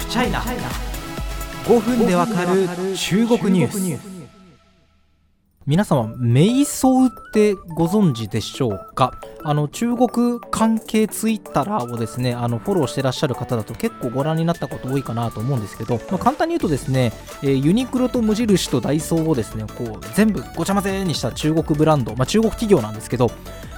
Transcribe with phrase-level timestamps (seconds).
[0.00, 2.66] フチャイナ5分でわかる
[2.96, 4.10] 中国ニュース。
[5.66, 9.12] 皆様瞑想ってご存知でしょうか？
[9.44, 23.30] あの中国関係ツイッターをですねあのフォローしてらっしゃる方だと結構ご覧になったこと多いかなと思うんですけど、まあ、簡単に言うとですね、えー、ユニクロと無印とダイソーをですねこう全部ごちゃ混ぜにした中国ブランド、まあ、中国企業なんですけど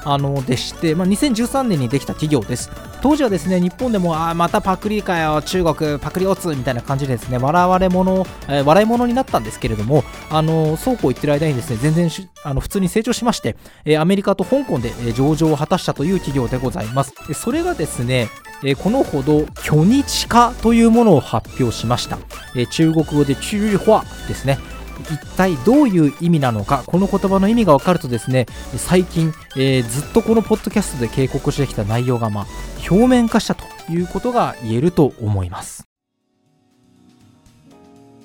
[0.05, 2.71] あのでして、まあ、2013年にできた企業です。
[3.03, 12.09] 当時はですね日本でもあまたパクリかよ中国パクリオツみたいな感じでですね笑われ者、えー、笑い物になったんですけれどもあのそうこう言ってる間にですね全然
[12.45, 17.13] あの普通に成長しまして、えー、アメリカと香港で、えー、上場を果たしたという企業でございます。
[17.35, 18.29] それがですね
[18.65, 22.19] えこのほど虚日化というものを発表しました、
[22.55, 24.59] え中国語で中華ですね。
[25.03, 32.47] 一体どういう意味なのかこの言葉の意味が分かるとですね最近、えー、ずっとこのポッドキャストで警告してきた内容が、まあ、
[32.91, 35.93] 表面化したということが言えると思います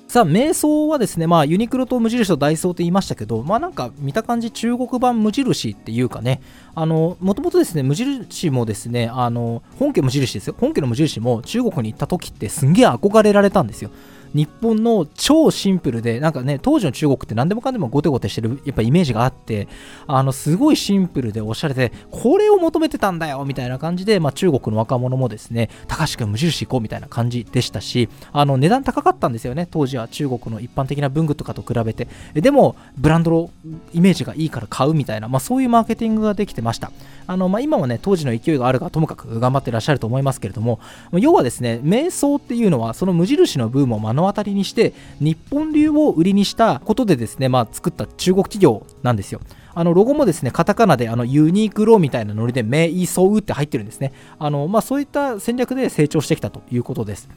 [0.08, 6.40] さあ、瞑想はですね、まあ、ユニクロと無印とダイソーと言いましたけど、まあなんか見た感じ中国版無印っていうかね、
[6.74, 10.54] あの、もともとですね、無印もですね、あの、本家無印ですよ。
[10.58, 13.90] 本家の無印も中国に行った時ってすんげえ憧れられたんですよ。
[14.34, 19.68] 日本の超シンプルでなんかね当時の中国って何でもかんでもゴテゴテしてるやっぱイメージがあって
[20.06, 30.08] あのすごいシンプルでおしゃれでこれを求めてたんだよみたいな感じで、まあ、中国の若者もですね高橋君無印行こうみたいな感じでしたしあの値段高かったんですよね当時は。
[30.08, 32.08] 中国の一般的な文具とかと比べて。
[32.34, 33.50] でもブランドの
[33.92, 36.90] イメージがいいから買うみたいな、まあ、そういうマーケティングができてました。
[37.28, 40.80] あの、まあ、今はね当時の勢いがあるがともかく頑張ってらっしゃると思いますけれども
[41.12, 49.40] 要はですね瞑想っていうのはその無印のブームを目の当たりにして日本流を売りにしたことでですね、まあ、作った中国企業なんですよ。
[49.74, 54.12] あのロゴもですね、カタカナであのユニークローみたいなノリで、メイソウって入ってるんですね。
[54.36, 57.28] あのまあ、そういった戦略で成長してきたということです。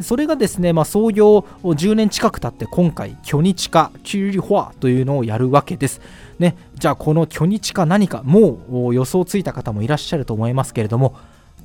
[0.00, 6.00] それがですね、まあ、創業10年近く経って今回、巨日化、キュリフォアというのをやるわけです。
[6.38, 11.14] ね、じゃあこの巨日化何か、もう予想ついた方もいらっしゃると思いますけれども、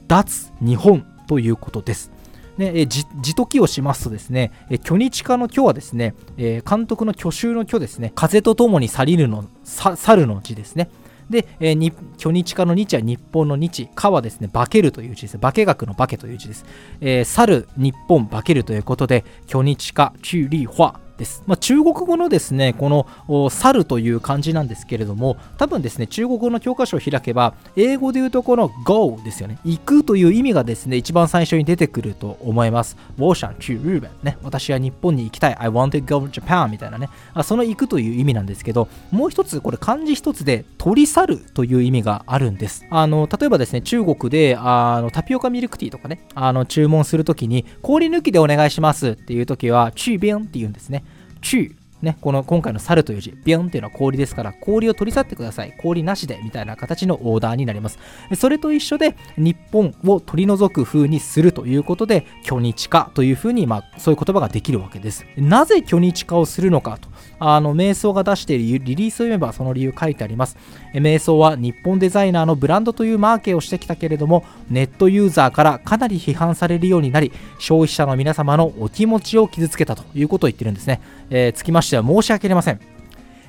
[0.08, 2.12] 脱日本ということです。
[2.58, 10.90] ね、えじ字解きをしますとですね、え巨日化の虚はですね、え監督の去就の虚ですね、風とともに去りるの、去るの字ですね。
[11.30, 15.38] で、えー、巨日化の日は日本の日、化はですね、化けるという字です。
[15.38, 16.66] 化け学の化けという字です。
[17.02, 21.44] えー、去る、日本、化けるということで、巨日化、チュリファです。
[21.46, 29.60] まあ、中国語のですね、この猿という漢字なんですけれども、多分ですね、中国語の教科書を開けば、英語で言うとこの go ですよね。
[29.64, 32.98] 行くという意味がですね、一番最初に出てくると思います。
[33.18, 34.38] 我想去日本ね。
[34.44, 35.56] 私は日本に行きたい。
[35.60, 37.10] I want to go to Japan みたいなね。
[37.34, 42.86] あその行くという意味なんですけど、もう一つ、これ漢字一つで取り去るという意味があるんです。
[42.90, 51.04] あの、例えばですね、中国であのタピオカミルクティーとかね、あの注文するときに、氷抜きでお願いしますっていうときは、チュービンって言うんですね。
[51.42, 55.74] 去ね、この今回の猿という字、ビョンっていうのは氷ですから、氷を取り去ってください。
[55.82, 58.00] 氷なしで、みたいな形のオーダーになります。
[58.38, 65.26] それと一緒で、日本を取り除く風にするということで、巨日化というふうに、まあ、そういう言葉ができるわけです。
[65.36, 70.58] なぜ巨日化をするのかとあの瞑想が出しているリリースを読めばその理由書いてあります
[70.94, 82.80] 瞑想は日本デザイナーのブランドというマーケをしてきたけれどもネットユーザーからかなり批判されるようになり消費者の皆様のお気持ちを傷つけたということを言ってるんですね、えー、つきましては申し訳ありません。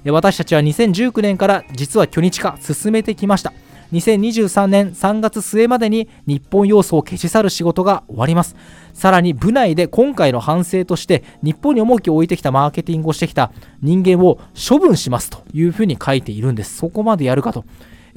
[0.07, 3.53] 私たちは2019年から実は巨日化進めてきました。
[3.93, 8.57] 2023年3月末までに日本要素を消し去る仕事が終わります
[8.93, 13.53] さらに部内で今回の反省として日本に重きを置いてきたマーケティングをしてきた
[13.83, 17.65] 人間を処分しますというふうに書いているんですそこまでやるかと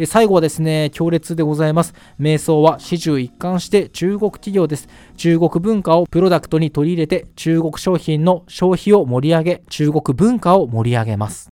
[0.08, 1.94] 最後はですね、強烈でございます。
[2.20, 4.88] 瞑想は始終一貫して中国企業です。
[5.18, 11.50] 中国文化をプロダクトに取り入れて中国商品の消費を盛り上げ、中国文化を盛り上げます。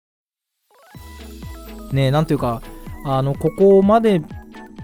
[1.92, 2.62] ねえ、なんというか、
[3.04, 4.22] あのここまで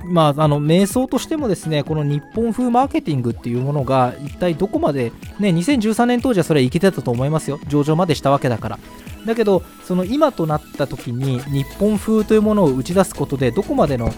[0.04, 7.58] まあ、あの瞑想としてもですねこの日本風マーケティングっていうものが一体どこまで、ね、2013年当時はそれはいけてたと思いますよ。
[7.66, 8.78] 上場までしたわけだから。
[9.26, 14.10] だけどその今となった時に日本風というものを打ち出すことでどこまでの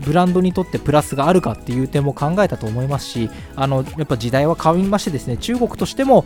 [0.00, 6.24] ブランドにとってプラスがあるかっていう点も考えたと思いますしあのやっぱ時代は変わりましてですね中国としても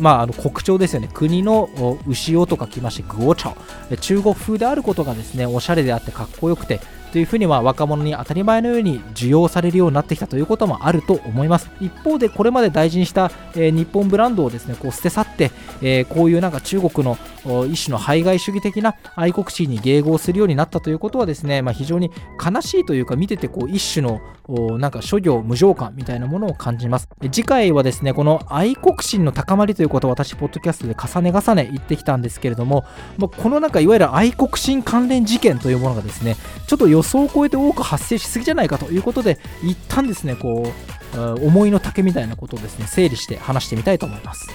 [0.00, 1.08] まあ、あの国鳥ですよね。
[1.12, 6.80] 国の牛をとか来ましてグオチャ中国風であることがですねおしゃれであってかっこよくて
[7.12, 11.70] というふうには若者に当たり前のように需要されるようになってきたということもあると思います。
[11.80, 15.50] 一方でこれまで大事にした、え、日本ブランドをですねこう捨て去って、
[15.82, 17.18] え、こういうなんか中国の
[17.66, 22.10] 一種の排外主義的な愛国心に迎合するようになったということはですね、まあ、非常に
[22.42, 24.20] 悲しいというか見ててこう一種の
[24.78, 27.08] なんか諸行無常感みたいなものを感じます。
[27.30, 32.84] 次回はですねこの愛国心の高まりということを私ポッドキャストで重ね重ね言ってきたんですけれども、
[33.18, 36.36] まあ、このなんかいわゆる愛国心関連事件というものがですね
[36.66, 40.72] ちょっと予想を超えて多く発生しすぎじゃないかということで一旦ですねこ
[41.14, 44.48] う思いの丈みたいなことをですね整理して話してみたいと思います。